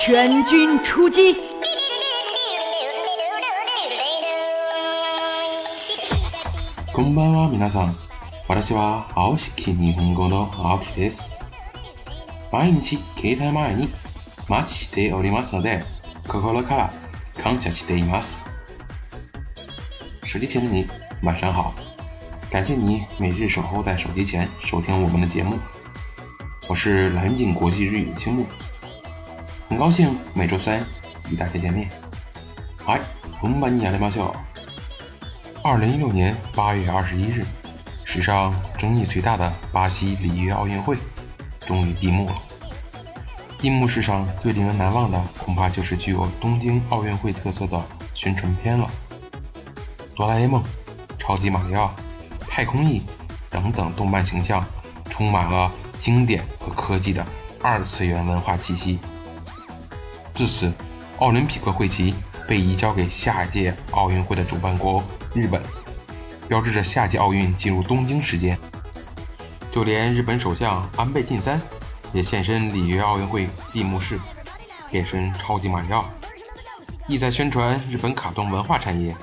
[0.00, 1.36] 全军出击！
[6.94, 7.96] こんばんは、皆さん。
[8.48, 11.34] 私は青式日本語の青木です。
[12.50, 13.90] 毎日携帯前に
[14.48, 15.84] 待ちしておりますので、
[16.26, 16.94] 心から
[17.36, 18.48] 感謝しています。
[20.22, 20.86] 手机前的你，
[21.22, 21.74] 晚上好！
[22.50, 25.58] 感谢你每日守候在手机前收听我们的节目。
[26.66, 28.46] 我是蓝景国际日语青木，
[29.71, 30.85] 很高兴每周三
[31.29, 31.89] 与大家见面。
[32.85, 32.99] 嗨，
[33.41, 34.29] 我们把你亚的马秀。
[35.63, 37.45] 二零一六年八月二十一日，
[38.03, 40.97] 史上争议最大的巴西里约奥运会
[41.65, 42.35] 终于闭幕了。
[43.59, 47.81] 闭幕式上最令人难忘的，恐怕就是具有东京奥运会特色的
[48.13, 48.85] 宣传片了。
[50.17, 50.61] 哆啦 A 梦、
[51.17, 51.95] 超级马里奥、
[52.41, 53.01] 太空翼
[53.49, 54.65] 等等动漫形象，
[55.09, 55.71] 充满了。
[55.97, 57.25] 经典和科技的
[57.61, 58.99] 二次元文化气息。
[60.41, 60.73] 至此，
[61.19, 62.15] 奥林匹克会旗
[62.47, 65.03] 被移交给下一届奥运会的主办国
[65.35, 65.61] 日本，
[66.47, 68.57] 标志着下届奥运进入东京时间。
[69.71, 71.61] 就连日本首相安倍晋三
[72.11, 74.19] 也现身里约奥运会闭幕式，
[74.89, 76.09] 变身超级马里奥，
[77.07, 79.15] 意在宣传日本卡通文化产业。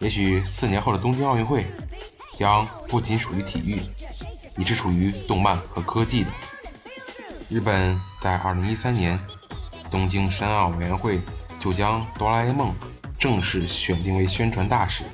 [0.00, 1.64] 也许四年后的东京奥运会
[2.34, 3.80] 将不仅属于体育。
[4.58, 6.30] 也是属于动漫和科技的。
[7.48, 9.18] 日本在2013年
[9.92, 11.20] 东京申奥委员会
[11.60, 12.74] 就将哆啦 A 梦
[13.18, 15.04] 正式选定为宣传大使。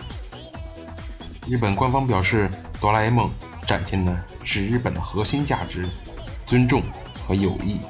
[1.46, 2.48] 日本官方表示，
[2.80, 3.28] 哆啦 A 梦
[3.66, 5.86] 展现的是日本的核心价值——
[6.46, 6.80] 尊重
[7.26, 7.80] 和友谊。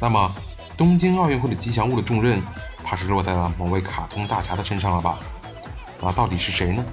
[0.00, 0.34] 那么，
[0.76, 2.42] 东京奥运会的吉祥物的重任，
[2.84, 5.18] 怕是落在了某位卡通大侠的身上了吧？
[6.00, 6.84] 那到底是谁呢？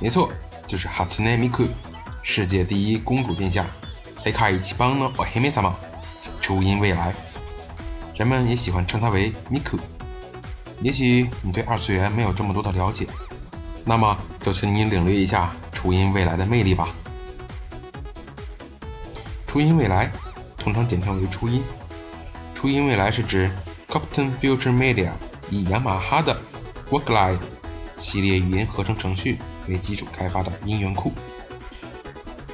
[0.00, 0.30] 没错，
[0.66, 1.64] 就是哈斯内米克。
[2.22, 3.64] 世界第一公主殿下，
[4.16, 5.72] 世界一番のお姫様，
[6.40, 7.14] 初音未来，
[8.18, 9.78] 人们也喜欢称它为 Miku。
[10.82, 13.06] 也许你对二次元没有这么多的了解，
[13.84, 16.88] 那么就请你领略一下初音未来的魅力吧。
[19.46, 20.10] 初音未来，
[20.56, 21.62] 通常简称为初音。
[22.56, 23.48] 初音未来是指
[23.88, 25.10] Captain Future Media
[25.48, 26.36] 以雅马哈的
[26.90, 27.38] Workline
[27.94, 31.12] 系列语音合成程序为基础开发的音源库。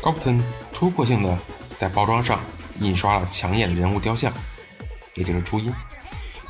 [0.03, 0.43] Copton
[0.75, 1.39] 突破性的
[1.79, 2.39] 在包装上
[2.81, 4.31] 印刷了抢眼的人物雕像，
[5.15, 5.73] 也就是初音，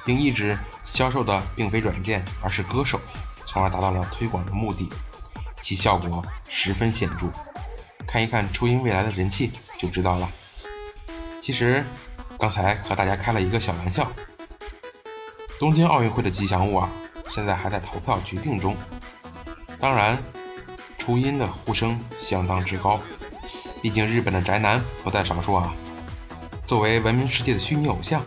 [0.05, 3.01] 并一直销售的并非软件，而是歌手，
[3.47, 4.89] 从而达到了推广的目的，
[5.61, 7.27] 其效果十分显著。
[8.07, 10.29] 看一看初音未来的人气就知道了。
[11.41, 11.85] 其实
[12.39, 14.11] 刚才和大家开了一个小玩笑，
[15.59, 16.89] 东京奥运会的吉祥物啊，
[17.27, 18.77] 现在还在投票决定中。
[19.81, 20.17] 当然，
[20.99, 23.01] 初音的呼声相当之高。
[23.83, 25.75] 毕竟日本的宅男不在少数啊。
[26.67, 28.25] 作为闻名世界的虚拟偶像，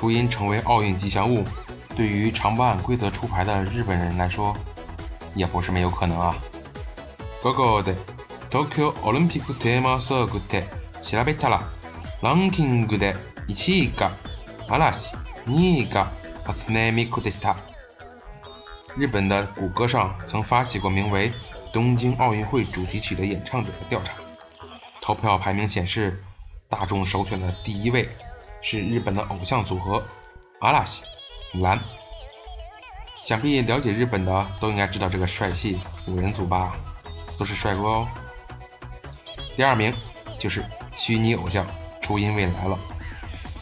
[0.00, 1.44] 初音成为奥运吉祥物，
[1.96, 4.54] 对于常不按规则出牌的日本人来说，
[5.34, 6.34] 也不是没有可能啊。
[7.42, 7.94] ここで
[8.50, 10.64] 東京オリンピックテーマソングで
[11.02, 11.62] 調べたら、
[12.22, 13.14] ランキングで
[13.48, 14.12] 1位が
[14.68, 15.16] 嵐、
[15.46, 16.10] 2位が
[16.44, 17.56] 初音ミクでした。
[18.98, 21.30] 日本的谷歌上曾发起过名为《
[21.72, 24.14] 东京奥运会主题曲》的演唱者的调查。
[25.02, 26.22] 投票排名显示，
[26.68, 28.08] 大众首选的第一位
[28.62, 30.02] 是日本的偶像组合
[30.60, 31.04] 阿拉西
[31.52, 31.78] 蓝。
[33.22, 36.76] 想必了解日本的都应该知道这个帅气五人组吧，
[37.38, 38.08] 都是帅哥哦。
[39.56, 39.92] 第二名
[40.38, 40.64] 就是
[40.94, 41.66] 虚拟偶像
[42.00, 42.78] 初音未来了。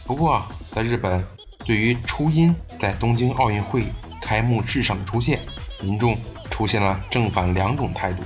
[0.05, 1.25] 不过在日本，
[1.65, 3.85] 对于初音在东京奥运会
[4.21, 5.39] 开幕式上的出现，
[5.81, 6.17] 民众
[6.49, 8.23] 出现了正反两种态度。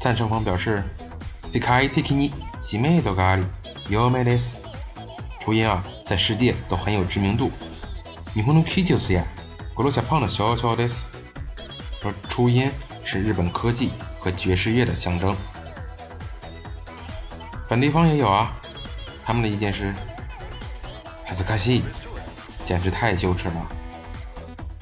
[0.00, 0.82] 赞成方表示。
[1.50, 3.46] 世界的に知名度があり、
[3.88, 4.58] 有名です。
[5.42, 7.50] ”初音啊，在世界都很有知名度。
[8.34, 9.24] 日本の技術や
[9.74, 11.12] グロシャパンの象徴です。
[12.00, 12.70] 说初音
[13.04, 13.90] 是日本科技
[14.20, 15.34] 和爵士乐的象征。
[17.68, 18.52] 反对方也有啊，
[19.24, 19.94] 他们的意见是：
[21.26, 21.82] 恥ずかしい，
[22.64, 23.66] 简直太羞耻了。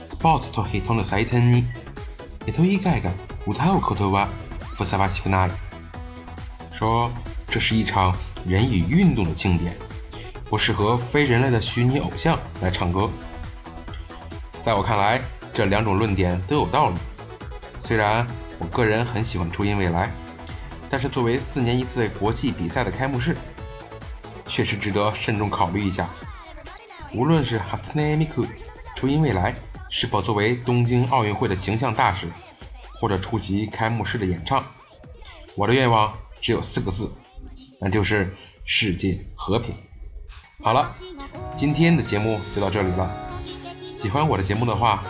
[0.07, 1.65] スポーツと人の祭典に
[2.47, 3.11] 人以外が
[3.47, 4.29] 歌うことは
[4.73, 5.51] ふさわしくない。
[6.79, 7.11] 说
[7.49, 8.15] 这是一场
[8.45, 9.75] 人与运动的庆典，
[10.52, 13.10] 不适合非人类的虚拟偶像来唱歌。
[14.62, 15.22] 在我看来，
[15.54, 16.98] 这两种论点都有道理。
[17.80, 18.28] 虽然
[18.60, 20.12] 我个人很喜欢初音未来，
[20.90, 23.38] 但是作为四年一次国际比赛的开幕式，
[24.46, 26.10] 确实值得慎重考虑一下。
[27.14, 28.46] 无论是哈斯内米克
[28.98, 29.56] 初音未来
[29.90, 32.28] 是否作为东京奥运会的形象大使，
[33.00, 34.66] 或者出席开幕式的演唱，
[35.56, 36.14] 我的愿望。
[36.42, 37.14] 只有四个字，
[37.80, 39.76] 那就是世界和平。
[40.63, 40.91] 好了，
[41.55, 43.11] 今天的节目就到这里了。
[43.93, 45.03] 喜欢我的节目的话，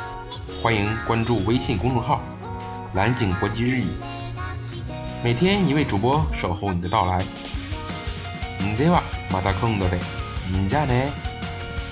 [0.62, 3.88] 欢迎关注微信公众号“蓝景国际日语”，
[5.25, 7.25] 每天一位主播守候你的到来。
[8.76, 9.98] ではまた今度で、
[10.69, 11.10] じゃあね。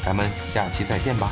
[0.04, 1.30] 咱们下期再见吧。